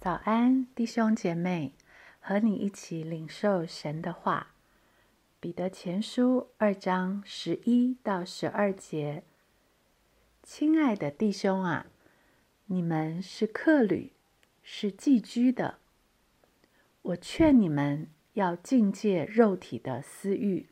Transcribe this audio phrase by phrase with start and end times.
[0.00, 1.74] 早安，弟兄姐妹，
[2.20, 4.54] 和你一起领受神的话。
[5.38, 9.24] 彼得前书二章十一到十二节，
[10.42, 11.84] 亲爱的弟兄啊，
[12.64, 14.12] 你们是客旅，
[14.62, 15.76] 是寄居的。
[17.02, 20.70] 我劝你们要境戒肉体的私欲，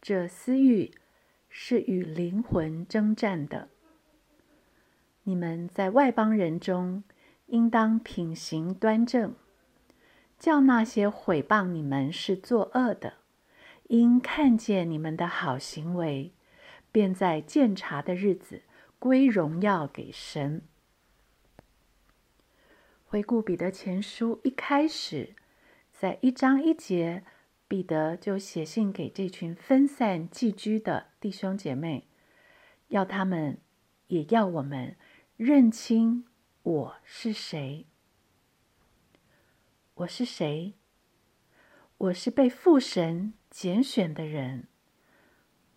[0.00, 0.92] 这私欲
[1.48, 3.70] 是与灵魂征战的。
[5.24, 7.02] 你们在外邦人中。
[7.46, 9.34] 应当品行端正，
[10.38, 13.14] 叫那些毁谤你们是作恶的，
[13.88, 16.32] 因看见你们的好行为，
[16.90, 18.62] 便在鉴察的日子
[18.98, 20.62] 归荣耀给神。
[23.04, 25.36] 回顾彼得前书一开始，
[25.92, 27.22] 在一章一节，
[27.68, 32.08] 彼得就写信给这群分散寄居的弟兄姐妹，
[32.88, 33.58] 要他们，
[34.08, 34.96] 也要我们
[35.36, 36.24] 认清。
[36.64, 37.84] 我是谁？
[39.96, 40.72] 我是谁？
[41.98, 44.68] 我是被父神拣选的人，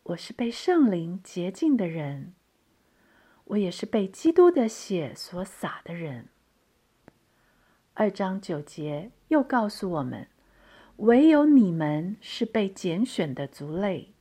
[0.03, 2.33] 我是被圣灵洁净的人，
[3.43, 6.29] 我也是被基督的血所洒的人。
[7.93, 10.29] 二章九节又告诉我们：
[10.95, 14.13] 唯有你们是被拣选的族类，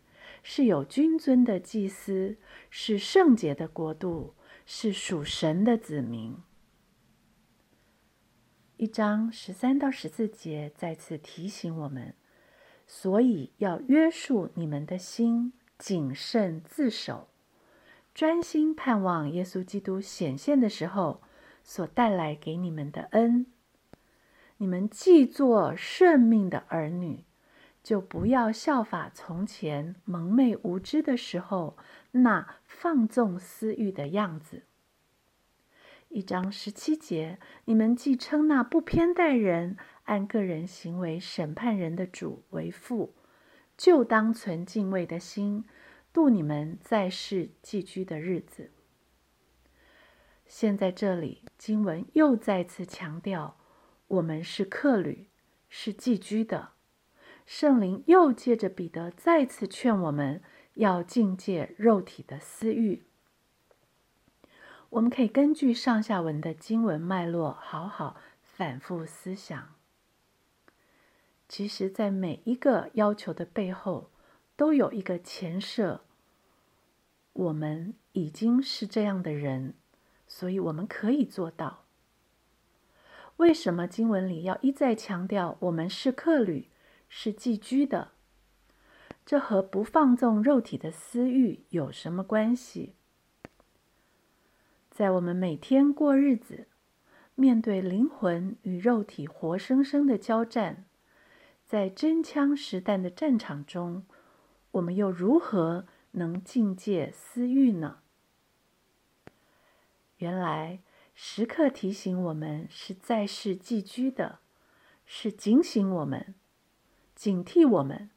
[0.43, 4.35] 是有君尊的祭司，是圣洁的国度，
[4.67, 6.37] 是属神的子民。
[8.79, 12.13] 一章十三到十四节再次提醒我们，
[12.87, 17.29] 所以要约束你们的心，谨慎自守，
[18.15, 21.23] 专心盼望耶稣基督显现的时候
[21.65, 23.47] 所带来给你们的恩。
[24.59, 27.25] 你们既做顺命的儿女，
[27.83, 31.79] 就不要效法从前蒙昧无知的时候
[32.11, 34.65] 那放纵私欲的样子。
[36.09, 43.15] 一章十七节，你们既称那不偏待人、按个人行为审判人的主为父，
[43.77, 45.65] 就当存敬畏的心，
[46.13, 48.71] 度你们在世寄居的日子。
[50.47, 53.59] 现在这里经文又再次强调，
[54.07, 55.29] 我们是客旅，
[55.69, 56.71] 是寄居的。
[57.45, 60.43] 圣灵又借着彼得再次劝我们
[60.75, 63.03] 要境戒肉体的私欲。
[64.91, 69.75] 我们可以根据上下文的经文脉络，好好反复思想。
[71.49, 74.11] 其实，在每一个要求的背后，
[74.57, 76.03] 都有一个前设：
[77.33, 79.75] 我们已经是这样的人，
[80.27, 81.85] 所以我们可以做到。
[83.37, 86.69] 为什么经文里要一再强调我们是客旅，
[87.09, 88.13] 是寄居的？
[89.27, 92.95] 这和不放纵肉体的私欲有什么关系？
[94.97, 96.69] 在我们每天过日子，
[97.35, 100.87] 面对灵魂与肉体活生生的交战，
[101.67, 104.07] 在真枪实弹的战场中，
[104.71, 107.99] 我们又如何能境界私欲呢？
[110.17, 110.81] 原来，
[111.15, 114.39] 时刻提醒我们是在世寄居的，
[115.05, 116.35] 是警醒我们、
[117.15, 118.09] 警惕我们，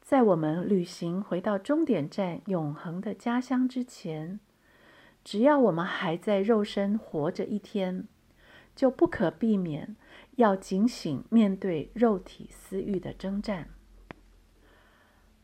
[0.00, 4.40] 在我们旅行回到终点站永恒的家乡之前。
[5.26, 8.06] 只要我们还在肉身活着一天，
[8.76, 9.96] 就不可避免
[10.36, 13.70] 要警醒面对肉体私欲的征战。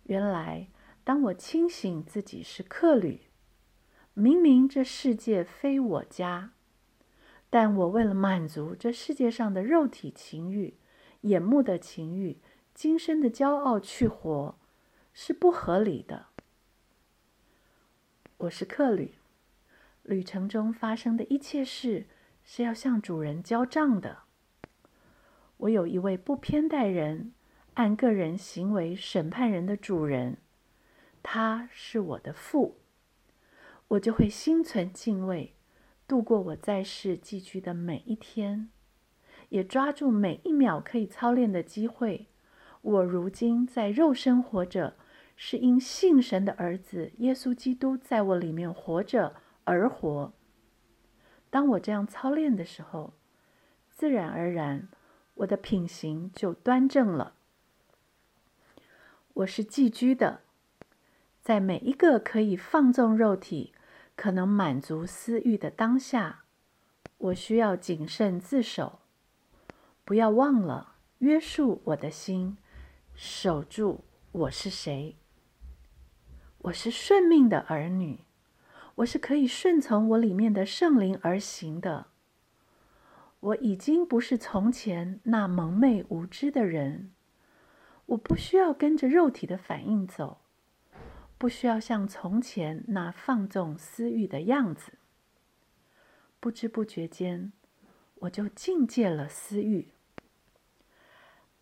[0.04, 0.68] 原来，
[1.02, 3.22] 当我清醒自己是客旅，
[4.14, 6.52] 明明这世界非我家，
[7.50, 10.74] 但我为了满足这世界上的肉体情欲、
[11.22, 12.38] 眼目的情欲、
[12.72, 14.54] 今生的骄傲去活，
[15.12, 16.26] 是不合理的。
[18.36, 19.14] 我是客旅。
[20.02, 22.06] 旅程中发生的一切事
[22.42, 24.18] 是要向主人交账的。
[25.58, 27.32] 我有一位不偏待人、
[27.74, 30.38] 按个人行为审判人的主人，
[31.22, 32.78] 他是我的父，
[33.88, 35.54] 我就会心存敬畏，
[36.08, 38.70] 度过我在世寄居的每一天，
[39.50, 42.26] 也抓住每一秒可以操练的机会。
[42.80, 44.96] 我如今在肉身活着，
[45.36, 49.36] 是因信神的儿子耶稣基督在我里面活着。
[49.64, 50.32] 而活。
[51.50, 53.14] 当我这样操练的时候，
[53.90, 54.88] 自然而然，
[55.34, 57.34] 我的品行就端正了。
[59.34, 60.40] 我是寄居的，
[61.40, 63.72] 在每一个可以放纵肉体、
[64.14, 66.44] 可能满足私欲的当下，
[67.18, 69.00] 我需要谨慎自守，
[70.04, 72.56] 不要忘了约束我的心，
[73.14, 75.16] 守住我是谁。
[76.58, 78.24] 我是顺命的儿女。
[78.96, 82.08] 我是可以顺从我里面的圣灵而行的。
[83.40, 87.12] 我已经不是从前那蒙昧无知的人，
[88.06, 90.42] 我不需要跟着肉体的反应走，
[91.38, 94.92] 不需要像从前那放纵私欲的样子。
[96.38, 97.52] 不知不觉间，
[98.16, 99.88] 我就境界了私欲，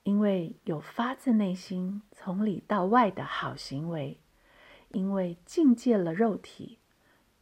[0.02, 4.18] 因为有发自内心、从里到外的好行为，
[4.88, 6.79] 因为境界了肉体，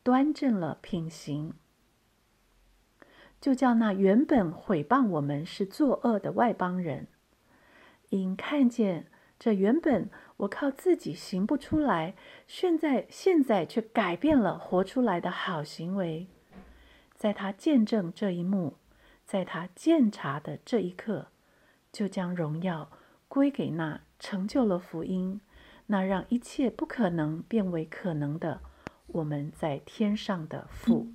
[0.08, 1.52] 端正了品行。
[3.38, 7.08] 就叫那原本毁谤我们是作恶的外邦人，
[8.08, 9.08] 因看见
[9.38, 10.08] 这原本
[10.38, 12.14] 我靠自己行不出来，
[12.46, 16.26] 现在现在却改变了活出来的好行为，
[17.14, 18.78] 在他见证这一幕，
[19.26, 21.26] 在他鉴察的这一刻，
[21.92, 22.90] 就将荣耀
[23.28, 25.42] 归给那成就了福音，
[25.88, 28.62] 那让一切不可能变为可能的
[29.08, 31.06] 我们在天上的父。